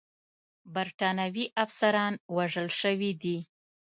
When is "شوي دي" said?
2.81-3.37